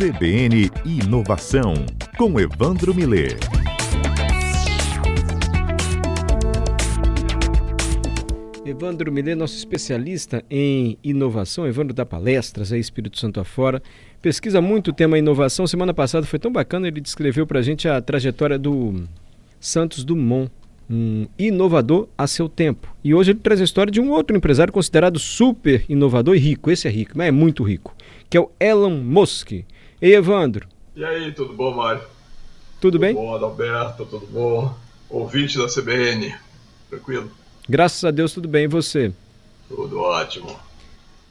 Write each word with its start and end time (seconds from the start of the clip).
CBN 0.00 0.70
Inovação, 0.86 1.74
com 2.16 2.40
Evandro 2.40 2.94
Miller. 2.94 3.36
Evandro 8.64 9.12
Miller, 9.12 9.36
nosso 9.36 9.58
especialista 9.58 10.42
em 10.48 10.96
inovação, 11.04 11.66
Evandro 11.66 11.92
dá 11.92 12.06
palestras 12.06 12.72
aí 12.72 12.80
Espírito 12.80 13.18
Santo 13.18 13.40
afora, 13.40 13.82
pesquisa 14.22 14.62
muito 14.62 14.88
o 14.88 14.94
tema 14.94 15.18
inovação. 15.18 15.66
Semana 15.66 15.92
passada 15.92 16.24
foi 16.24 16.38
tão 16.38 16.50
bacana, 16.50 16.88
ele 16.88 17.02
descreveu 17.02 17.46
para 17.46 17.58
a 17.58 17.62
gente 17.62 17.86
a 17.86 18.00
trajetória 18.00 18.58
do 18.58 19.06
Santos 19.60 20.02
Dumont, 20.02 20.50
um 20.88 21.26
inovador 21.38 22.08
a 22.16 22.26
seu 22.26 22.48
tempo. 22.48 22.88
E 23.04 23.12
hoje 23.12 23.32
ele 23.32 23.40
traz 23.40 23.60
a 23.60 23.64
história 23.64 23.92
de 23.92 24.00
um 24.00 24.12
outro 24.12 24.34
empresário 24.34 24.72
considerado 24.72 25.18
super 25.18 25.84
inovador 25.90 26.36
e 26.36 26.38
rico. 26.38 26.70
Esse 26.70 26.88
é 26.88 26.90
rico, 26.90 27.12
mas 27.16 27.28
é 27.28 27.30
muito 27.30 27.62
rico, 27.62 27.94
que 28.30 28.38
é 28.38 28.40
o 28.40 28.50
Elon 28.58 28.96
Musk. 28.96 29.52
Ei, 30.00 30.14
Evandro. 30.14 30.66
E 30.96 31.04
aí, 31.04 31.30
tudo 31.32 31.52
bom, 31.52 31.74
Mário? 31.74 32.00
Tudo, 32.00 32.92
tudo 32.92 32.98
bem? 32.98 33.14
Tudo 33.14 33.22
bom, 33.22 33.34
Adalberto, 33.34 34.06
tudo 34.06 34.26
bom? 34.26 34.74
Ouvinte 35.10 35.58
da 35.58 35.66
CBN, 35.66 36.34
tranquilo? 36.88 37.30
Graças 37.68 38.02
a 38.02 38.10
Deus, 38.10 38.32
tudo 38.32 38.48
bem. 38.48 38.64
E 38.64 38.68
você? 38.68 39.12
Tudo 39.68 40.00
ótimo. 40.00 40.58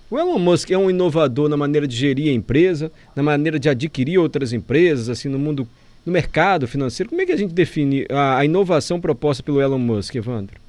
O 0.07 0.19
Elon 0.19 0.37
Musk 0.37 0.69
é 0.69 0.77
um 0.77 0.87
inovador 0.87 1.49
na 1.49 1.57
maneira 1.57 1.87
de 1.87 1.95
gerir 1.95 2.29
a 2.29 2.33
empresa, 2.33 2.91
na 3.15 3.23
maneira 3.23 3.59
de 3.59 3.67
adquirir 3.69 4.19
outras 4.19 4.53
empresas, 4.53 5.09
assim, 5.09 5.29
no 5.29 5.39
mundo 5.39 5.67
no 6.05 6.11
mercado 6.11 6.67
financeiro. 6.67 7.09
Como 7.09 7.21
é 7.21 7.25
que 7.25 7.31
a 7.31 7.37
gente 7.37 7.53
define 7.53 8.05
a, 8.09 8.37
a 8.37 8.45
inovação 8.45 9.01
proposta 9.01 9.41
pelo 9.41 9.59
Elon 9.59 9.79
Musk, 9.79 10.13
Evandro? 10.13 10.59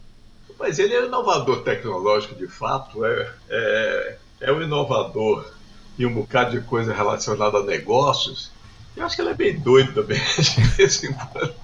Mas 0.59 0.79
ele 0.79 0.95
é 0.95 1.03
um 1.03 1.07
inovador 1.07 1.63
tecnológico 1.63 2.35
de 2.35 2.47
fato, 2.47 3.05
é, 3.05 3.31
é, 3.51 4.17
é 4.41 4.53
um 4.53 4.63
inovador 4.63 5.60
em 6.01 6.07
um 6.07 6.15
bocado 6.15 6.53
de 6.53 6.61
coisa 6.67 6.95
relacionada 6.95 7.59
a 7.59 7.63
negócios. 7.63 8.51
Eu 8.97 9.05
acho 9.05 9.15
que 9.15 9.23
ele 9.23 9.31
é 9.31 9.35
bem 9.35 9.59
doido 9.59 9.93
também, 9.93 10.19
de 10.39 10.63
vez 10.63 11.05
em 11.05 11.13
quando. 11.13 11.55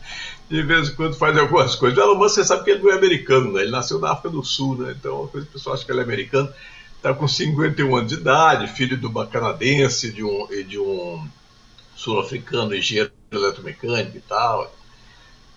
De 0.48 0.62
vez 0.62 0.89
em 0.89 0.95
quando 0.95 1.17
faz 1.17 1.37
algumas 1.37 1.75
coisas. 1.75 1.98
O 1.98 2.03
Elon 2.03 2.15
Musk, 2.15 2.37
você 2.37 2.45
sabe 2.45 2.64
que 2.64 2.70
ele 2.70 2.83
não 2.83 2.92
é 2.92 2.95
americano, 2.97 3.53
né? 3.53 3.62
Ele 3.62 3.70
nasceu 3.70 3.98
na 3.98 4.12
África 4.12 4.31
do 4.31 4.45
Sul, 4.45 4.77
né? 4.77 4.95
Então, 4.97 5.25
o 5.25 5.29
pessoal 5.29 5.75
acha 5.75 5.84
que 5.84 5.91
ele 5.91 6.01
é 6.01 6.05
americano. 6.05 6.53
Está 6.97 7.12
com 7.12 7.27
51 7.27 7.97
anos 7.97 8.09
de 8.09 8.19
idade, 8.19 8.69
filho 8.69 8.97
de 8.97 9.07
uma 9.07 9.27
canadense 9.27 10.12
de 10.12 10.23
um, 10.23 10.47
e 10.53 10.62
de 10.62 10.79
um 10.79 11.27
sul-africano, 11.97 12.77
engenheiro 12.77 13.11
eletromecânico 13.33 14.19
e 14.19 14.20
tal. 14.20 14.73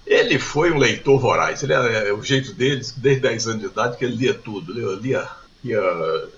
Ele 0.07 0.39
foi 0.39 0.71
um 0.71 0.77
leitor 0.77 1.19
voraz. 1.19 1.61
Ele 1.61 1.73
é, 1.73 2.09
é 2.09 2.13
o 2.13 2.23
jeito 2.23 2.53
dele, 2.53 2.81
desde 2.97 3.21
10 3.21 3.47
anos 3.47 3.61
de 3.61 3.67
idade, 3.67 3.97
que 3.97 4.05
ele 4.05 4.15
lia 4.15 4.33
tudo. 4.33 4.73
Lia, 4.99 5.29
lia 5.63 5.81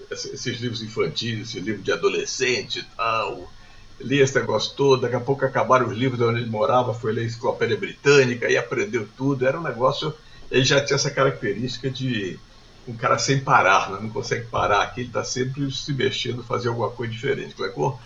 esses 0.09 0.59
livros 0.59 0.81
infantis, 0.81 1.49
esse 1.49 1.59
livro 1.59 1.81
de 1.81 1.91
adolescente 1.91 2.79
e 2.79 2.83
tal. 2.95 3.51
Lia 3.99 4.23
esse 4.23 4.35
negócio 4.35 4.75
todo. 4.75 5.01
Daqui 5.01 5.15
a 5.15 5.19
pouco 5.19 5.45
acabaram 5.45 5.87
os 5.87 5.97
livros 5.97 6.19
de 6.19 6.25
onde 6.25 6.41
ele 6.41 6.49
morava, 6.49 6.93
foi 6.93 7.13
ler 7.13 7.21
a 7.21 7.25
enciclopédia 7.25 7.77
britânica 7.77 8.49
e 8.49 8.57
aprendeu 8.57 9.07
tudo. 9.17 9.45
Era 9.45 9.59
um 9.59 9.63
negócio. 9.63 10.13
Ele 10.49 10.63
já 10.63 10.83
tinha 10.83 10.95
essa 10.95 11.11
característica 11.11 11.89
de 11.89 12.39
um 12.87 12.93
cara 12.93 13.17
sem 13.17 13.39
parar, 13.39 13.91
né? 13.91 13.99
não 14.01 14.09
consegue 14.09 14.47
parar 14.47 14.81
aqui, 14.81 15.01
ele 15.01 15.07
está 15.07 15.23
sempre 15.23 15.71
se 15.71 15.93
mexendo, 15.93 16.43
fazer 16.43 16.69
alguma 16.69 16.89
coisa 16.89 17.11
diferente. 17.11 17.55
Clecor? 17.55 17.97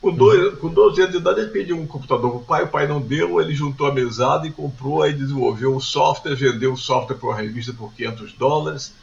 Com, 0.00 0.14
dois, 0.14 0.58
com 0.58 0.68
12 0.68 1.00
anos 1.00 1.12
de 1.12 1.18
idade, 1.18 1.40
ele 1.40 1.50
pediu 1.50 1.76
um 1.76 1.86
computador 1.86 2.30
para 2.30 2.38
o 2.38 2.44
pai, 2.44 2.64
o 2.64 2.68
pai 2.68 2.88
não 2.88 3.02
deu, 3.02 3.38
ele 3.38 3.54
juntou 3.54 3.86
a 3.86 3.92
mesada 3.92 4.46
e 4.46 4.50
comprou, 4.50 5.02
aí 5.02 5.12
desenvolveu 5.12 5.74
um 5.74 5.80
software, 5.80 6.34
vendeu 6.34 6.72
o 6.72 6.76
software 6.76 7.16
para 7.16 7.28
uma 7.28 7.36
revista 7.36 7.74
por 7.74 7.92
500 7.92 8.32
dólares. 8.32 8.94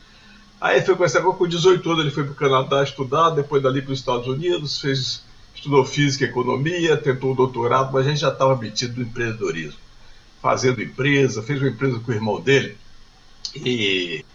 Aí 0.60 0.82
foi 0.82 0.96
com 0.96 1.06
esse 1.06 1.16
negócio, 1.16 1.38
com 1.38 1.48
18 1.48 1.92
anos 1.92 2.04
ele 2.04 2.14
foi 2.14 2.24
para 2.24 2.32
o 2.32 2.36
Canadá 2.36 2.84
estudar, 2.84 3.30
depois 3.30 3.62
dali 3.62 3.82
para 3.82 3.94
os 3.94 4.00
Estados 4.00 4.28
Unidos, 4.28 4.82
fez, 4.82 5.24
estudou 5.54 5.86
física 5.86 6.26
e 6.26 6.28
economia, 6.28 6.98
tentou 6.98 7.32
o 7.32 7.36
doutorado, 7.36 7.94
mas 7.94 8.06
a 8.06 8.10
gente 8.10 8.22
já 8.22 8.30
estava 8.30 8.56
metido 8.56 8.98
no 8.98 9.04
empreendedorismo. 9.04 9.80
Fazendo 10.42 10.82
empresa, 10.82 11.44
fez 11.44 11.62
uma 11.62 11.70
empresa 11.70 12.00
com 12.00 12.12
o 12.12 12.16
irmão 12.16 12.42
dele 12.42 12.78
e 13.56 14.26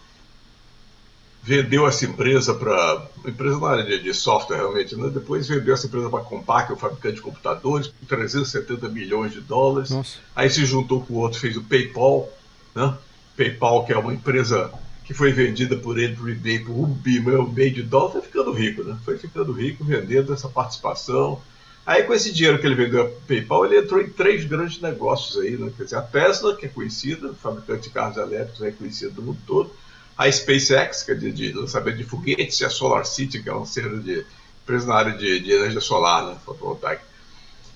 vendeu 1.43 1.87
essa 1.89 2.05
empresa 2.05 2.55
para 2.55 3.05
empresa 3.27 3.59
na 3.59 3.69
área 3.69 3.85
de, 3.85 4.01
de 4.01 4.15
software 4.15 4.59
realmente, 4.59 4.95
né? 4.95 5.11
depois 5.13 5.49
vendeu 5.49 5.75
essa 5.75 5.89
empresa 5.89 6.09
para 6.09 6.21
a 6.21 6.25
Compaq, 6.25 6.73
o 6.73 6.77
fabricante 6.77 7.17
de 7.17 7.21
computadores, 7.21 7.89
por 7.89 8.07
370 8.07 8.89
milhões 8.89 9.33
de 9.33 9.41
dólares. 9.41 9.91
Nossa. 9.91 10.19
Aí 10.37 10.49
se 10.49 10.65
juntou 10.65 11.05
com 11.05 11.15
o 11.15 11.17
outro, 11.19 11.41
fez 11.41 11.57
o 11.57 11.63
PayPal, 11.63 12.29
né? 12.75 12.97
PayPal 13.37 13.85
que 13.85 13.93
é 13.93 13.99
uma 13.99 14.15
empresa 14.15 14.73
que 15.13 15.19
foi 15.19 15.33
vendida 15.33 15.77
por 15.77 15.99
ele 15.99 16.17
por 16.17 16.31
eBay 16.31 16.61
por 16.61 16.73
um 16.73 16.87
bilhão 16.87 17.53
de 17.53 17.83
dólares, 17.83 18.13
foi 18.15 18.23
ficando 18.23 18.53
rico, 18.53 18.83
né? 18.83 18.99
Foi 19.05 19.19
ficando 19.19 19.53
rico 19.53 19.85
vendendo 19.85 20.33
essa 20.33 20.49
participação. 20.49 21.41
Aí 21.85 22.05
com 22.05 22.15
esse 22.15 22.33
dinheiro 22.33 22.59
que 22.59 22.67
ele 22.67 22.75
vendeu 22.75 23.07
a 23.07 23.27
PayPal, 23.27 23.67
ele 23.67 23.79
entrou 23.79 24.01
em 24.01 24.09
três 24.09 24.45
grandes 24.45 24.81
negócios 24.81 25.37
aí, 25.43 25.57
né? 25.57 25.71
Quer 25.77 25.85
dizer, 25.85 25.97
a 25.97 26.03
Tesla, 26.03 26.57
que 26.57 26.67
é 26.67 26.69
conhecida, 26.69 27.35
fabricante 27.35 27.85
de 27.85 27.91
carros 27.91 28.17
elétricos, 28.17 28.63
é 28.63 28.71
conhecida 28.71 29.11
do 29.11 29.23
mundo 29.23 29.39
todo 29.47 29.71
a 30.17 30.31
SpaceX, 30.31 31.03
que 31.03 31.13
é 31.13 31.15
de, 31.15 31.33
de 31.33 31.53
lançamento 31.53 31.97
de 31.97 32.05
foguetes, 32.05 32.61
e 32.61 32.65
a 32.65 32.71
Solar 32.71 33.05
City, 33.05 33.43
que 33.43 33.51
é 33.51 33.65
cena 33.65 33.99
de 33.99 34.25
empresa 34.63 34.87
na 34.87 34.95
área 34.95 35.13
de, 35.13 35.41
de, 35.41 35.53
energia 35.53 35.81
solar, 35.81 36.27
né, 36.27 36.37
fotovoltaica. 36.45 37.03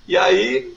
E 0.07 0.17
aí, 0.17 0.75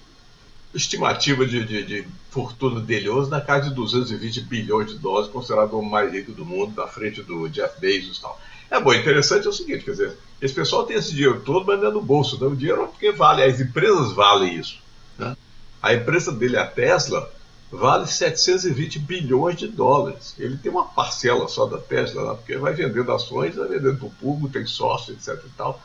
estimativa 0.74 1.46
de, 1.46 1.64
de, 1.64 1.84
de, 1.84 2.08
fortuna 2.30 2.80
dele 2.80 3.10
hoje 3.10 3.30
na 3.30 3.42
casa 3.42 3.70
de 3.70 3.76
220 3.76 4.42
bilhões 4.42 4.92
de 4.92 5.00
dólares, 5.00 5.30
considerado 5.32 5.74
o 5.74 5.84
mais 5.84 6.12
rico 6.12 6.32
do 6.32 6.46
mundo, 6.46 6.74
na 6.76 6.88
frente 6.88 7.24
do 7.24 7.48
Jeff 7.50 7.80
Bezos 7.80 8.18
e 8.18 8.22
tal. 8.22 8.40
É 8.70 8.80
bom, 8.80 8.94
interessante 8.94 9.48
é 9.48 9.50
o 9.50 9.54
seguinte, 9.54 9.84
quer 9.84 9.92
dizer, 9.92 10.18
esse 10.40 10.54
pessoal 10.54 10.84
tem 10.84 10.96
esse 10.96 11.12
dinheiro 11.12 11.42
todo, 11.42 11.66
mas 11.66 11.80
não 11.80 11.88
é 11.88 11.92
no 11.92 12.02
bolso, 12.02 12.40
né? 12.40 12.48
o 12.48 12.56
dinheiro 12.56 12.84
é 12.84 12.88
porque 12.88 13.12
vale, 13.12 13.44
as 13.44 13.60
empresas 13.60 14.12
valem 14.12 14.56
isso. 14.56 14.78
Né? 15.18 15.36
A 15.82 15.94
empresa 15.94 16.32
dele, 16.32 16.56
a 16.56 16.68
Tesla, 16.68 17.32
vale 17.72 18.06
720 18.06 19.00
bilhões 19.00 19.58
de 19.58 19.68
dólares. 19.68 20.36
Ele 20.38 20.58
tem 20.58 20.72
uma 20.72 20.86
parcela 20.86 21.48
só 21.48 21.66
da 21.66 21.78
Tesla 21.78 22.36
porque 22.36 22.58
vai 22.58 22.74
vendendo 22.74 23.12
ações, 23.12 23.56
vai 23.56 23.68
vendendo 23.68 23.98
para 23.98 24.08
o 24.08 24.12
público, 24.12 24.54
tem 24.54 24.66
sócio, 24.66 25.14
etc 25.14 25.44
e 25.46 25.50
tal. 25.58 25.82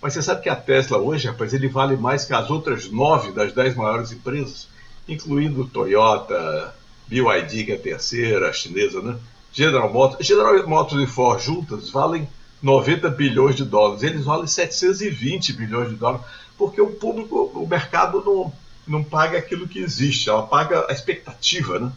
Mas 0.00 0.12
você 0.14 0.22
sabe 0.22 0.42
que 0.42 0.48
a 0.48 0.56
Tesla 0.56 0.98
hoje, 0.98 1.28
rapaz, 1.28 1.54
ele 1.54 1.68
vale 1.68 1.96
mais 1.96 2.24
que 2.24 2.34
as 2.34 2.50
outras 2.50 2.90
nove 2.90 3.32
das 3.32 3.52
dez 3.52 3.74
maiores 3.74 4.12
empresas, 4.12 4.68
incluindo 5.08 5.66
Toyota, 5.66 6.74
BYD, 7.06 7.64
que 7.64 7.72
é 7.72 7.74
a 7.74 7.78
terceira, 7.78 8.48
a 8.48 8.52
chinesa, 8.52 9.00
né? 9.02 9.16
General 9.52 9.92
Motors. 9.92 10.26
General 10.26 10.66
Motors 10.66 11.02
e 11.02 11.06
Ford 11.06 11.40
juntas 11.42 11.90
valem 11.90 12.28
90 12.62 13.08
bilhões 13.10 13.56
de 13.56 13.64
dólares. 13.64 14.02
Eles 14.02 14.24
valem 14.24 14.46
720 14.46 15.52
bilhões 15.52 15.90
de 15.90 15.96
dólares, 15.96 16.26
porque 16.56 16.80
o 16.80 16.90
público, 16.90 17.50
o 17.54 17.66
mercado 17.66 18.22
não 18.24 18.52
não 18.86 19.02
paga 19.02 19.38
aquilo 19.38 19.66
que 19.66 19.78
existe, 19.78 20.28
ela 20.28 20.46
paga 20.46 20.86
a 20.88 20.92
expectativa, 20.92 21.78
né? 21.78 21.92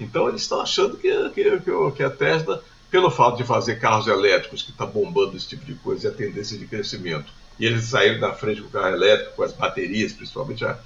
Então 0.00 0.28
eles 0.28 0.42
estão 0.42 0.60
achando 0.60 0.96
que, 0.96 1.08
que, 1.30 1.60
que 1.94 2.02
a 2.02 2.10
Tesla, 2.10 2.62
pelo 2.90 3.10
fato 3.10 3.36
de 3.36 3.44
fazer 3.44 3.78
carros 3.78 4.06
elétricos, 4.06 4.62
que 4.62 4.70
está 4.70 4.84
bombando 4.84 5.36
esse 5.36 5.48
tipo 5.48 5.64
de 5.64 5.74
coisa, 5.74 6.08
e 6.08 6.10
a 6.10 6.14
tendência 6.14 6.58
de 6.58 6.66
crescimento, 6.66 7.32
e 7.58 7.66
eles 7.66 7.84
saíram 7.84 8.20
da 8.20 8.32
frente 8.32 8.60
com 8.60 8.68
o 8.68 8.70
carro 8.70 8.94
elétrico, 8.94 9.36
com 9.36 9.42
as 9.42 9.52
baterias, 9.52 10.12
principalmente 10.12 10.64
a, 10.64 10.78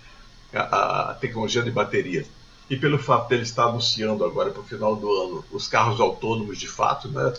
a, 0.53 1.11
a 1.11 1.15
tecnologia 1.15 1.63
de 1.63 1.71
baterias, 1.71 2.27
e 2.69 2.77
pelo 2.77 2.99
fato 2.99 3.29
dele 3.29 3.43
estar 3.43 3.65
anunciando 3.65 4.25
agora 4.25 4.51
para 4.51 4.61
o 4.61 4.65
final 4.65 4.97
do 4.97 5.11
ano 5.11 5.45
os 5.53 5.69
carros 5.69 6.01
autônomos 6.01 6.59
de 6.59 6.67
fato, 6.67 7.09
né? 7.09 7.33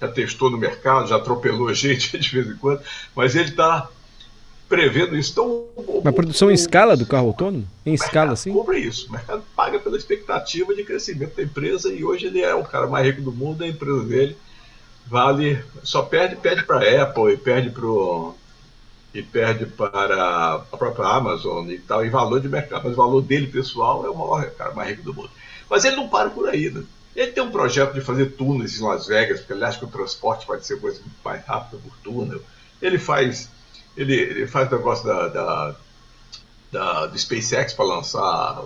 já 0.00 0.08
testou 0.08 0.50
no 0.50 0.58
mercado, 0.58 1.08
já 1.08 1.16
atropelou 1.16 1.72
gente 1.72 2.16
de 2.18 2.28
vez 2.28 2.48
em 2.48 2.56
quando, 2.56 2.82
mas 3.14 3.34
ele 3.34 3.50
está 3.50 3.88
prevendo 4.68 5.16
isso. 5.16 5.32
Então, 5.32 5.66
Uma 5.76 6.12
produção 6.12 6.50
em 6.50 6.54
escala 6.54 6.96
do 6.96 7.06
carro 7.06 7.28
autônomo? 7.28 7.66
Em 7.84 7.94
escala, 7.94 8.34
sim? 8.34 8.52
Compra 8.52 8.78
isso. 8.78 9.08
O 9.08 9.12
mercado 9.12 9.42
paga 9.54 9.78
pela 9.78 9.96
expectativa 9.96 10.74
de 10.74 10.82
crescimento 10.82 11.36
da 11.36 11.42
empresa 11.42 11.92
e 11.92 12.02
hoje 12.04 12.26
ele 12.26 12.40
é 12.40 12.54
o 12.54 12.64
cara 12.64 12.86
mais 12.86 13.06
rico 13.06 13.20
do 13.20 13.32
mundo, 13.32 13.62
a 13.62 13.68
empresa 13.68 14.04
dele 14.04 14.36
vale. 15.06 15.62
Só 15.82 16.02
perde, 16.02 16.36
perde 16.36 16.64
para 16.64 16.78
a 16.78 17.02
Apple 17.02 17.34
e 17.34 17.36
perde 17.36 17.70
para 17.70 17.86
e 19.14 19.22
perde 19.22 19.66
para 19.66 20.54
a 20.54 20.58
própria 20.76 21.06
Amazon 21.06 21.68
e 21.70 21.78
tal, 21.78 22.04
em 22.04 22.10
valor 22.10 22.40
de 22.40 22.48
mercado. 22.48 22.82
Mas 22.84 22.94
o 22.94 22.96
valor 22.96 23.20
dele 23.20 23.46
pessoal 23.46 24.06
é 24.06 24.10
o 24.10 24.16
maior 24.16 24.50
cara 24.52 24.72
mais 24.72 24.90
rico 24.90 25.02
do 25.02 25.14
mundo. 25.14 25.30
Mas 25.68 25.84
ele 25.84 25.96
não 25.96 26.08
para 26.08 26.30
por 26.30 26.48
aí, 26.48 26.70
né? 26.70 26.82
Ele 27.14 27.30
tem 27.30 27.42
um 27.42 27.50
projeto 27.50 27.92
de 27.92 28.00
fazer 28.00 28.32
túneis 28.32 28.80
em 28.80 28.84
Las 28.84 29.06
Vegas, 29.06 29.40
porque 29.40 29.52
ele 29.52 29.64
acha 29.64 29.78
que 29.78 29.84
o 29.84 29.88
transporte 29.88 30.46
pode 30.46 30.66
ser 30.66 30.80
coisa 30.80 31.00
mais 31.22 31.44
rápida 31.44 31.80
por 31.82 31.92
túnel. 32.02 32.40
Ele 32.80 32.98
faz 32.98 33.50
ele, 33.96 34.14
ele 34.14 34.46
faz 34.46 34.70
o 34.70 34.76
negócio 34.76 35.04
da, 35.04 35.28
da, 35.28 35.76
da 36.70 37.06
do 37.06 37.18
SpaceX 37.18 37.74
para 37.74 37.84
lançar 37.84 38.62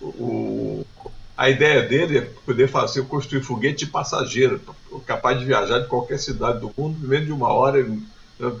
o, 0.00 0.06
o, 0.06 0.86
a 1.36 1.48
ideia 1.48 1.82
dele 1.82 2.18
é 2.18 2.20
poder 2.44 2.68
fazer 2.68 3.04
construir 3.04 3.42
foguete 3.42 3.84
de 3.84 3.90
passageiro, 3.90 4.60
capaz 5.06 5.38
de 5.38 5.44
viajar 5.44 5.78
de 5.78 5.88
qualquer 5.88 6.18
cidade 6.18 6.60
do 6.60 6.72
mundo 6.76 6.98
em 7.04 7.08
menos 7.08 7.26
de 7.26 7.32
uma 7.32 7.52
hora 7.52 7.80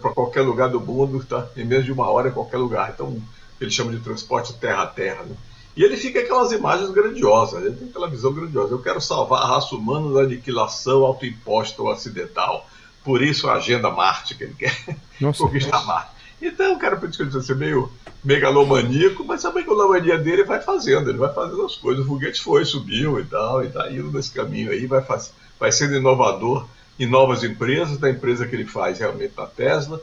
para 0.00 0.12
qualquer 0.12 0.42
lugar 0.42 0.68
do 0.68 0.80
mundo, 0.80 1.24
tá? 1.24 1.48
em 1.56 1.64
menos 1.64 1.84
de 1.84 1.92
uma 1.92 2.08
hora 2.08 2.28
em 2.28 2.32
qualquer 2.32 2.58
lugar. 2.58 2.90
Então 2.94 3.20
ele 3.60 3.70
chama 3.70 3.92
de 3.92 4.00
transporte 4.00 4.52
terra 4.54 4.82
a 4.82 4.86
terra. 4.86 5.22
Né? 5.22 5.34
E 5.76 5.82
ele 5.82 5.96
fica 5.96 6.20
aquelas 6.20 6.52
imagens 6.52 6.90
grandiosas, 6.90 7.64
ele 7.64 7.76
tem 7.76 7.88
aquela 7.88 8.08
visão 8.08 8.32
grandiosa. 8.32 8.74
Eu 8.74 8.82
quero 8.82 9.00
salvar 9.00 9.42
a 9.42 9.46
raça 9.46 9.74
humana 9.74 10.12
da 10.12 10.20
aniquilação 10.20 11.04
autoimposta 11.04 11.80
ou 11.82 11.90
acidental. 11.90 12.68
Por 13.02 13.22
isso 13.22 13.48
a 13.48 13.54
agenda 13.54 13.90
Marte 13.90 14.34
que 14.34 14.44
ele 14.44 14.54
quer 14.54 14.76
Nossa, 15.20 15.38
conquistar 15.44 15.84
Marte. 15.84 16.20
Então, 16.42 16.78
cara 16.78 16.96
pode 16.96 17.14
ser 17.16 17.56
meio 17.56 17.90
megalomaníaco, 18.24 19.24
mas 19.24 19.44
a 19.44 19.52
megalomania 19.52 20.18
dele 20.18 20.44
vai 20.44 20.60
fazendo, 20.60 21.10
ele 21.10 21.18
vai 21.18 21.32
fazendo 21.32 21.64
as 21.64 21.76
coisas. 21.76 22.04
O 22.04 22.08
foguete 22.08 22.40
foi, 22.40 22.64
subiu 22.64 23.20
e 23.20 23.24
tal, 23.24 23.62
e 23.64 23.68
tá 23.68 23.90
indo 23.90 24.10
nesse 24.10 24.30
caminho 24.30 24.70
aí, 24.70 24.86
vai, 24.86 25.02
faz, 25.02 25.32
vai 25.58 25.70
sendo 25.70 25.96
inovador 25.96 26.66
em 27.00 27.06
novas 27.06 27.42
empresas, 27.42 27.96
da 27.96 28.10
empresa 28.10 28.46
que 28.46 28.54
ele 28.54 28.66
faz 28.66 28.98
realmente 28.98 29.32
na 29.34 29.46
Tesla, 29.46 30.02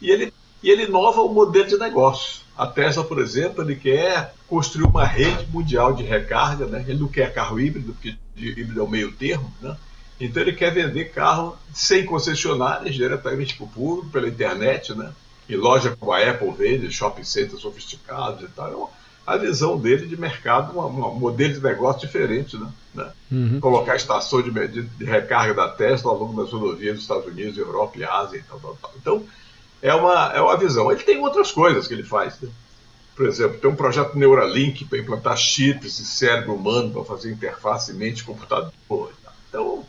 e 0.00 0.08
ele, 0.08 0.32
e 0.62 0.70
ele 0.70 0.84
inova 0.84 1.20
o 1.20 1.28
modelo 1.28 1.66
de 1.66 1.76
negócio. 1.76 2.40
A 2.56 2.64
Tesla, 2.68 3.02
por 3.02 3.18
exemplo, 3.18 3.64
ele 3.64 3.74
quer 3.74 4.32
construir 4.46 4.86
uma 4.86 5.04
rede 5.04 5.44
mundial 5.52 5.92
de 5.92 6.04
recarga, 6.04 6.66
né? 6.66 6.84
ele 6.86 7.00
não 7.00 7.08
quer 7.08 7.34
carro 7.34 7.58
híbrido, 7.58 7.92
porque 7.92 8.16
híbrido 8.36 8.78
é 8.78 8.82
o 8.82 8.88
meio 8.88 9.10
termo, 9.10 9.52
né? 9.60 9.76
então 10.20 10.40
ele 10.40 10.52
quer 10.52 10.72
vender 10.72 11.06
carro 11.06 11.58
sem 11.74 12.06
concessionárias, 12.06 12.94
diretamente 12.94 13.56
para 13.56 13.64
o 13.64 13.68
público, 13.68 14.12
pela 14.12 14.28
internet, 14.28 14.94
né? 14.94 15.12
em 15.50 15.56
loja 15.56 15.96
como 15.98 16.12
a 16.12 16.30
Apple 16.30 16.52
vende, 16.52 16.92
shopping 16.92 17.24
centers 17.24 17.60
sofisticados 17.60 18.44
e 18.44 18.48
tal. 18.52 18.68
Então, 18.68 18.90
a 19.26 19.36
visão 19.36 19.76
dele 19.76 20.06
de 20.06 20.16
mercado, 20.16 20.78
um 20.78 21.18
modelo 21.18 21.54
de 21.54 21.60
negócio 21.60 22.02
diferente, 22.02 22.56
né? 22.94 23.10
Uhum. 23.30 23.58
Colocar 23.60 23.96
estação 23.96 24.40
de, 24.40 24.50
de, 24.68 24.82
de, 24.82 25.04
recarga 25.04 25.52
da 25.52 25.68
Tesla 25.68 26.12
ao 26.12 26.18
longo 26.18 26.40
das 26.40 26.52
rodovias 26.52 26.94
dos 26.94 27.02
Estados 27.02 27.26
Unidos, 27.26 27.58
Europa 27.58 27.98
e 27.98 28.04
Ásia 28.04 28.44
tal, 28.48 28.60
tal, 28.60 28.78
tal. 28.80 28.92
Então, 28.96 29.24
é 29.82 29.92
uma, 29.94 30.32
é 30.32 30.40
uma 30.40 30.56
visão. 30.56 30.90
Ele 30.92 31.02
tem 31.02 31.18
outras 31.18 31.50
coisas 31.50 31.88
que 31.88 31.94
ele 31.94 32.04
faz, 32.04 32.40
né? 32.40 32.48
Por 33.16 33.26
exemplo, 33.26 33.58
tem 33.58 33.70
um 33.70 33.74
projeto 33.74 34.16
Neuralink 34.16 34.84
para 34.84 34.98
implantar 34.98 35.36
chips 35.36 35.96
de 35.96 36.04
cérebro 36.04 36.54
humano 36.54 36.90
para 36.92 37.04
fazer 37.04 37.32
interface 37.32 37.92
mente-computador. 37.94 38.70
Então, 39.48 39.84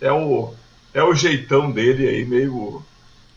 é 0.00 0.12
o, 0.12 0.52
é 0.92 1.02
o 1.02 1.14
jeitão 1.14 1.70
dele 1.70 2.08
aí 2.08 2.24
meio 2.24 2.82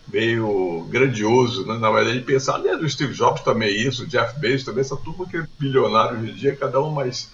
meio 0.08 0.86
grandioso, 0.90 1.66
né? 1.66 1.78
na 1.78 1.90
verdade, 1.90 2.20
de 2.20 2.26
pensar, 2.26 2.56
aliás, 2.56 2.80
o 2.80 2.88
Steve 2.88 3.14
Jobs 3.14 3.42
também 3.42 3.70
é 3.70 3.72
isso, 3.72 4.04
o 4.04 4.08
Jeff 4.08 4.40
Bezos 4.40 4.64
também, 4.64 4.82
essa 4.82 4.96
turma 4.96 5.28
que 5.28 5.38
é 5.38 5.48
bilionário 5.58 6.20
hoje 6.20 6.32
em 6.32 6.36
dia, 6.36 6.56
cada 6.56 6.80
um 6.80 6.92
mais 6.92 7.32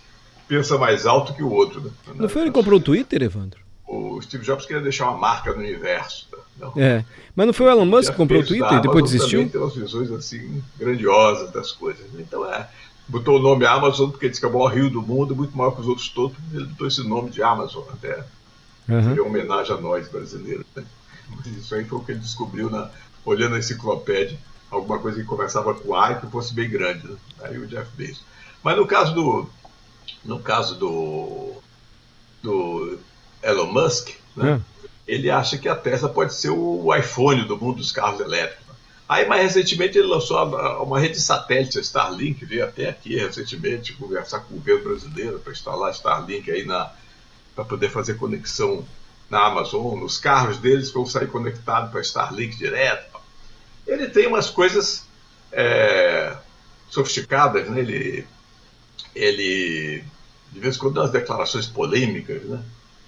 pensa 0.51 0.77
mais 0.77 1.06
alto 1.06 1.33
que 1.33 1.42
o 1.42 1.50
outro. 1.50 1.80
Né? 1.80 1.92
Não 2.15 2.27
foi 2.27 2.42
ele 2.42 2.51
que 2.51 2.57
comprou 2.57 2.77
o 2.77 2.83
Twitter, 2.83 3.24
Evandro? 3.24 3.62
O 3.88 4.21
Steve 4.21 4.44
Jobs 4.44 4.65
queria 4.65 4.81
deixar 4.81 5.09
uma 5.09 5.18
marca 5.18 5.53
no 5.53 5.59
universo. 5.59 6.27
Tá? 6.59 6.71
É, 6.75 7.06
mas 7.33 7.45
não 7.45 7.53
foi 7.53 7.68
o 7.68 7.69
Elon 7.69 7.86
Musk 7.86 8.12
que 8.12 8.18
comprou 8.18 8.42
o 8.42 8.45
Twitter 8.45 8.74
e 8.74 8.81
depois 8.81 9.06
desistiu? 9.06 9.39
Também 9.39 9.50
tem 9.50 9.62
umas 9.62 9.75
visões 9.75 10.12
assim 10.12 10.62
grandiosas 10.77 11.51
das 11.51 11.71
coisas. 11.71 12.06
Né? 12.12 12.25
Então 12.27 12.45
é, 12.51 12.68
botou 13.07 13.38
o 13.38 13.42
nome 13.42 13.65
Amazon 13.65 14.09
porque 14.09 14.27
disse 14.27 14.42
que 14.42 14.45
é 14.45 14.50
o 14.50 14.53
maior 14.53 14.74
rio 14.74 14.89
do 14.89 15.01
mundo, 15.01 15.33
muito 15.33 15.57
maior 15.57 15.71
que 15.71 15.80
os 15.80 15.88
outros 15.88 16.09
todos, 16.09 16.36
ele 16.53 16.65
botou 16.65 16.86
esse 16.86 17.07
nome 17.07 17.30
de 17.30 17.42
Amazon 17.42 17.86
até. 17.94 18.21
Uhum. 18.89 19.15
Em 19.15 19.19
homenagem 19.21 19.74
a 19.74 19.80
nós 19.80 20.09
brasileiros. 20.09 20.65
Né? 20.75 20.83
Isso 21.57 21.74
aí 21.74 21.86
foi 21.86 21.98
o 21.98 22.03
que 22.03 22.12
ele 22.12 22.19
descobriu 22.19 22.69
na, 22.69 22.89
olhando 23.24 23.56
a 23.56 23.59
enciclopédia, 23.59 24.38
alguma 24.69 25.00
coisa 25.00 25.18
que 25.18 25.25
começava 25.25 25.74
com 25.74 25.95
A 25.95 26.12
e 26.12 26.15
que 26.19 26.27
fosse 26.27 26.53
bem 26.53 26.69
grande. 26.69 27.07
Né? 27.07 27.15
Aí 27.44 27.57
o 27.57 27.65
Jeff 27.68 27.89
Bezos. 27.95 28.25
Mas 28.62 28.75
no 28.75 28.86
caso 28.86 29.13
do, 29.13 29.50
no 30.24 30.40
caso 30.40 30.76
do, 30.76 31.54
do 32.42 33.00
Elon 33.42 33.72
Musk, 33.72 34.10
né? 34.36 34.62
É. 34.84 34.88
ele 35.08 35.30
acha 35.30 35.58
que 35.58 35.68
a 35.68 35.76
Tesla 35.76 36.10
pode 36.10 36.34
ser 36.34 36.50
o 36.50 36.94
iPhone 36.96 37.46
do 37.46 37.58
mundo 37.58 37.78
dos 37.78 37.92
carros 37.92 38.20
elétricos. 38.20 38.72
Aí, 39.08 39.28
mais 39.28 39.42
recentemente, 39.42 39.98
ele 39.98 40.08
lançou 40.08 40.42
uma 40.82 40.98
rede 40.98 41.20
satélite, 41.20 41.78
a 41.78 41.82
Starlink, 41.82 42.46
veio 42.46 42.64
até 42.64 42.88
aqui 42.88 43.18
recentemente 43.18 43.92
conversar 43.94 44.40
com 44.40 44.54
o 44.54 44.58
governo 44.58 44.84
brasileiro 44.86 45.40
para 45.40 45.52
instalar 45.52 45.92
Starlink 45.92 46.50
aí 46.50 46.66
na 46.66 46.92
para 47.54 47.66
poder 47.66 47.90
fazer 47.90 48.14
conexão 48.14 48.86
na 49.30 49.46
Amazon, 49.46 50.00
nos 50.00 50.18
carros 50.18 50.58
deles 50.58 50.92
vão 50.92 51.06
sair 51.06 51.28
conectados 51.28 51.92
para 51.92 52.02
Starlink 52.02 52.56
direto. 52.56 53.20
Ele 53.86 54.08
tem 54.08 54.28
umas 54.28 54.50
coisas 54.50 55.06
é, 55.52 56.36
sofisticadas, 56.90 57.70
né? 57.70 57.80
ele, 57.80 58.28
ele 59.15 60.03
de 60.51 60.59
vez 60.59 60.75
em 60.75 60.80
quando 60.80 60.95
dá 60.95 61.01
umas 61.01 61.12
declarações 61.12 61.65
polêmicas, 61.65 62.44
né? 62.44 62.62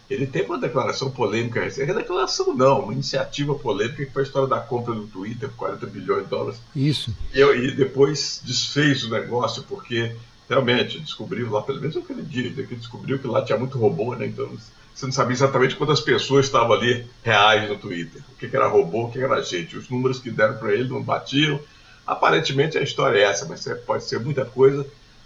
Ele 0.09 0.27
teve 0.27 0.45
uma 0.45 0.59
declaração 0.59 1.09
polêmica 1.09 1.61
recente. 1.61 1.89
É 1.89 1.93
declaração 1.93 2.53
não, 2.55 2.81
uma 2.81 2.93
iniciativa 2.93 3.55
polêmica 3.55 4.05
que 4.05 4.11
foi 4.11 4.23
a 4.23 4.25
história 4.25 4.47
da 4.47 4.59
compra 4.59 4.93
do 4.93 5.07
Twitter 5.07 5.49
por 5.49 5.57
40 5.57 5.85
bilhões 5.87 6.23
de 6.23 6.29
dólares. 6.29 6.61
Isso. 6.75 7.15
E, 7.33 7.39
e 7.39 7.71
depois 7.71 8.41
desfez 8.43 9.03
o 9.03 9.09
negócio, 9.09 9.63
porque 9.63 10.15
realmente 10.47 10.99
descobriu 10.99 11.49
lá, 11.49 11.61
pelo 11.61 11.79
menos 11.79 11.95
é 11.95 11.99
o 11.99 12.03
que 12.03 12.13
ele 12.13 12.21
diz, 12.21 12.53
que 12.67 12.75
descobriu 12.75 13.17
que 13.17 13.27
lá 13.27 13.43
tinha 13.43 13.57
muito 13.57 13.77
robô, 13.77 14.13
né? 14.13 14.27
Então 14.27 14.49
você 14.93 15.05
não 15.05 15.13
sabia 15.13 15.33
exatamente 15.33 15.75
quantas 15.75 16.01
pessoas 16.01 16.45
estavam 16.45 16.73
ali 16.73 17.07
reais 17.23 17.67
no 17.67 17.77
Twitter. 17.77 18.21
O 18.33 18.35
que, 18.35 18.55
era 18.55 18.67
robô, 18.67 19.05
o 19.05 19.11
que, 19.11 19.19
era 19.19 19.41
gente. 19.41 19.77
Os 19.77 19.89
números 19.89 20.19
que 20.19 20.29
deram 20.29 20.57
para 20.57 20.73
ele 20.73 20.89
não 20.89 21.01
batiam. 21.01 21.59
Aparentemente 22.05 22.77
a 22.77 22.81
história 22.81 23.17
é 23.17 23.23
essa, 23.23 23.45
mas 23.45 23.65
pode 23.85 24.03
ser 24.03 24.19
muita 24.19 24.45
coisa, 24.45 24.85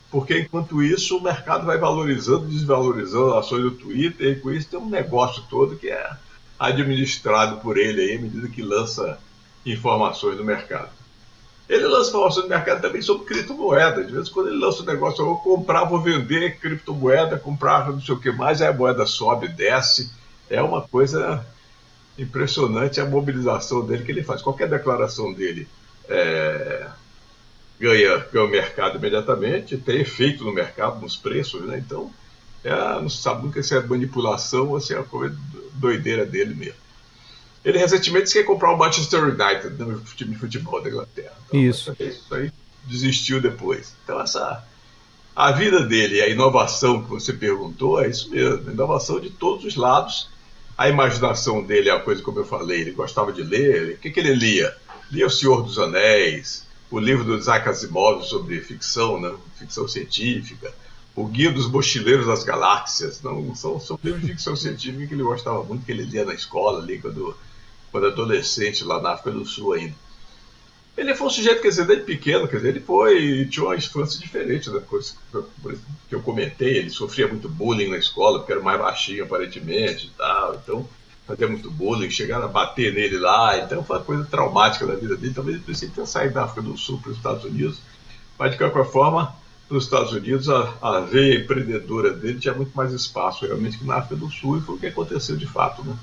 porque 0.10 0.40
enquanto 0.40 0.82
isso 0.82 1.18
o 1.18 1.24
mercado 1.24 1.66
vai 1.66 1.78
valorizando 1.78 2.46
desvalorizando 2.46 3.34
as 3.34 3.46
ações 3.46 3.64
do 3.64 3.72
Twitter, 3.72 4.38
e 4.38 4.40
com 4.40 4.52
isso 4.52 4.70
tem 4.70 4.80
um 4.80 4.90
negócio 4.90 5.44
todo 5.50 5.76
que 5.76 5.90
é 5.90 6.12
administrado 6.60 7.58
por 7.58 7.78
ele 7.78 8.02
aí, 8.02 8.18
à 8.18 8.22
medida 8.22 8.48
que 8.48 8.62
lança 8.62 9.20
informações 9.66 10.38
no 10.38 10.44
mercado. 10.44 10.90
Ele 11.70 11.86
lança 11.86 12.10
informações 12.10 12.44
no 12.44 12.50
mercado 12.50 12.82
também 12.82 13.02
sobre 13.02 13.26
criptomoeda. 13.26 14.04
De 14.04 14.14
vez 14.14 14.30
em 14.30 14.32
quando 14.32 14.48
ele 14.48 14.58
lança 14.58 14.82
um 14.82 14.86
negócio, 14.86 15.22
eu 15.22 15.26
vou 15.26 15.38
comprar, 15.40 15.84
vou 15.84 16.02
vender 16.02 16.58
criptomoeda, 16.60 17.38
comprar 17.38 17.90
não 17.92 18.02
sei 18.02 18.16
o 18.16 18.20
que 18.20 18.32
mais, 18.32 18.62
aí 18.62 18.70
a 18.70 18.74
moeda 18.74 19.06
sobe, 19.06 19.50
desce. 19.50 20.10
É 20.50 20.62
uma 20.62 20.82
coisa 20.82 21.46
impressionante 22.18 23.02
a 23.02 23.06
mobilização 23.06 23.86
dele 23.86 24.04
que 24.04 24.12
ele 24.12 24.24
faz. 24.24 24.42
Qualquer 24.42 24.70
declaração 24.70 25.34
dele 25.34 25.68
é, 26.08 26.88
ganha, 27.80 28.18
ganha 28.32 28.46
o 28.46 28.50
mercado 28.50 28.98
imediatamente, 28.98 29.78
tem 29.78 30.02
efeito 30.02 30.44
no 30.44 30.54
mercado, 30.54 31.00
nos 31.00 31.16
preços, 31.16 31.62
né? 31.66 31.78
Então, 31.78 32.12
é, 32.64 32.72
não 33.00 33.10
se 33.10 33.22
sabe 33.22 33.46
nunca 33.46 33.62
se 33.62 33.76
é 33.76 33.82
manipulação 33.82 34.70
ou 34.70 34.82
se 34.82 34.94
é 34.94 35.00
a 35.00 35.04
coisa 35.04 35.38
doideira 35.74 36.26
dele 36.26 36.54
mesmo. 36.54 36.88
Ele 37.64 37.78
recentemente 37.78 38.32
quer 38.32 38.44
comprar 38.44 38.72
o 38.74 38.78
Manchester 38.78 39.24
United, 39.24 39.70
no 39.78 39.98
né, 39.98 40.00
time 40.16 40.34
de 40.34 40.40
futebol 40.40 40.82
da 40.82 40.90
Inglaterra. 40.90 41.34
Então, 41.48 41.60
isso. 41.60 41.96
Isso 42.00 42.34
aí 42.34 42.52
desistiu 42.86 43.42
depois. 43.42 43.94
Então, 44.04 44.22
essa. 44.22 44.64
A 45.36 45.52
vida 45.52 45.82
dele, 45.82 46.22
a 46.22 46.30
inovação 46.30 47.04
que 47.04 47.10
você 47.10 47.32
perguntou, 47.32 48.02
é 48.02 48.10
isso 48.10 48.30
mesmo. 48.32 48.72
Inovação 48.72 49.20
de 49.20 49.30
todos 49.30 49.66
os 49.66 49.76
lados. 49.76 50.30
A 50.78 50.90
imaginação 50.90 51.64
dele 51.64 51.90
é 51.90 51.92
a 51.92 52.00
coisa 52.00 52.22
como 52.22 52.40
eu 52.40 52.46
falei, 52.46 52.82
ele 52.82 52.92
gostava 52.92 53.32
de 53.32 53.44
ler. 53.44 53.96
O 53.96 53.98
que, 53.98 54.12
que 54.12 54.20
ele 54.20 54.34
lia? 54.34 54.76
Lia 55.12 55.28
O 55.28 55.30
Senhor 55.30 55.64
dos 55.64 55.78
Anéis, 55.80 56.67
o 56.90 57.00
livro 57.00 57.24
do 57.24 57.38
Isaac 57.38 57.68
Asimov 57.68 58.24
sobre 58.24 58.62
ficção, 58.62 59.20
né? 59.20 59.34
ficção 59.58 59.88
científica, 59.88 60.74
o 61.16 61.26
Guia 61.26 61.52
dos 61.52 61.70
Mochileiros 61.70 62.28
das 62.28 62.44
Galáxias. 62.44 63.22
Não, 63.22 63.54
são, 63.56 64.00
livros 64.04 64.22
de 64.26 64.30
ficção 64.30 64.56
científica 64.56 65.08
que 65.08 65.14
ele 65.14 65.24
gostava 65.24 65.64
muito, 65.64 65.86
que 65.86 65.92
ele 65.92 66.04
lia 66.04 66.26
na 66.26 66.34
escola, 66.34 66.82
ali 66.82 67.00
quando 67.00 67.36
quando 67.92 68.08
adolescente 68.08 68.84
lá 68.84 69.02
na 69.02 69.12
África 69.12 69.32
do 69.32 69.46
Sul 69.46 69.74
ainda. 69.74 69.96
Ele 70.96 71.14
foi 71.14 71.28
um 71.28 71.30
sujeito, 71.30 71.62
quer 71.62 71.70
dizer, 71.70 71.86
desde 71.86 72.06
pequeno, 72.06 72.48
quer 72.48 72.58
dizer, 72.58 72.70
ele 72.70 72.80
foi, 72.80 73.46
tinha 73.46 73.66
uma 73.66 73.76
infância 73.76 74.20
diferente 74.20 74.70
da 74.72 74.82
coisa 74.82 75.14
que 76.10 76.16
eu 76.16 76.22
comentei, 76.22 76.78
ele 76.78 76.90
sofria 76.90 77.28
muito 77.28 77.48
bullying 77.48 77.90
na 77.90 77.98
escola, 77.98 78.40
porque 78.40 78.52
era 78.52 78.62
mais 78.62 78.80
baixinho 78.80 79.24
aparentemente 79.24 80.08
e 80.08 80.10
tal, 80.18 80.56
então 80.56 80.90
fazia 81.28 81.48
muito 81.48 81.70
bullying, 81.70 82.10
chegaram 82.10 82.46
a 82.46 82.48
bater 82.48 82.94
nele 82.94 83.18
lá, 83.18 83.60
então 83.60 83.84
foi 83.84 83.98
uma 83.98 84.04
coisa 84.04 84.26
traumática 84.26 84.88
da 84.88 84.96
vida 84.96 85.18
dele, 85.18 85.34
talvez 85.34 85.58
ele 85.58 85.66
precise 85.66 85.92
ter 85.92 86.08
saído 86.08 86.36
da 86.36 86.46
África 86.46 86.62
do 86.62 86.78
Sul 86.78 87.00
para 87.02 87.12
os 87.12 87.18
Estados 87.18 87.44
Unidos, 87.44 87.80
mas 88.40 88.52
de 88.52 88.58
qualquer 88.58 88.86
forma, 88.86 89.36
nos 89.70 89.84
Estados 89.84 90.14
Unidos 90.14 90.50
a, 90.50 90.74
a 90.82 91.00
veia 91.02 91.40
empreendedora 91.40 92.14
dele 92.14 92.40
tinha 92.40 92.54
muito 92.54 92.72
mais 92.74 92.94
espaço 92.94 93.46
realmente 93.46 93.78
que 93.78 93.86
na 93.86 93.96
África 93.96 94.16
do 94.16 94.32
Sul, 94.32 94.58
e 94.58 94.62
foi 94.62 94.76
o 94.76 94.80
que 94.80 94.88
aconteceu 94.88 95.36
de 95.36 95.46
fato, 95.46 95.84
né? 95.84 95.94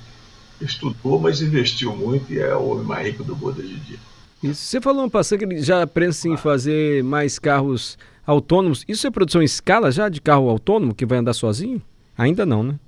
estudou, 0.60 1.18
mas 1.18 1.40
investiu 1.40 1.96
muito 1.96 2.32
e 2.32 2.38
é 2.38 2.54
o 2.54 2.70
homem 2.70 2.84
mais 2.84 3.06
rico 3.06 3.24
do 3.24 3.34
mundo 3.34 3.60
hoje 3.60 3.72
em 3.72 3.78
dia. 3.78 3.98
Isso. 4.42 4.62
Você 4.62 4.80
falou 4.80 5.04
um 5.04 5.10
passado 5.10 5.38
que 5.38 5.44
ele 5.44 5.62
já 5.62 5.86
pensa 5.86 6.28
em 6.28 6.36
fazer 6.36 7.02
mais 7.02 7.38
carros 7.38 7.98
autônomos. 8.26 8.84
Isso 8.86 9.06
é 9.06 9.10
produção 9.10 9.40
em 9.40 9.46
escala 9.46 9.90
já 9.90 10.08
de 10.08 10.20
carro 10.20 10.48
autônomo 10.48 10.94
que 10.94 11.06
vai 11.06 11.18
andar 11.18 11.32
sozinho? 11.32 11.80
Ainda 12.16 12.44
não, 12.44 12.62
né? 12.62 12.78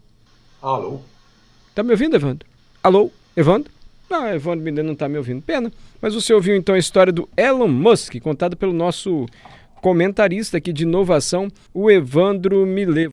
Alô? 0.63 1.01
Tá 1.77 1.83
me 1.83 1.91
ouvindo, 1.91 2.17
Evandro? 2.17 2.49
Alô, 2.83 3.11
Evandro? 3.37 3.71
Não, 4.09 4.27
Evandro 4.27 4.67
ainda 4.67 4.83
não 4.83 4.95
está 4.95 5.11
me 5.11 5.19
ouvindo. 5.19 5.43
Pena. 5.43 5.71
Mas 6.01 6.15
você 6.15 6.33
ouviu 6.33 6.57
então 6.57 6.75
a 6.75 6.79
história 6.79 7.13
do 7.13 7.29
Elon 7.37 7.69
Musk, 7.69 8.19
contada 8.21 8.57
pelo 8.57 8.73
nosso 8.73 9.27
comentarista 9.83 10.57
aqui 10.57 10.73
de 10.73 10.85
inovação, 10.85 11.49
o 11.75 11.91
Evandro 11.91 12.65
Milê. 12.65 13.05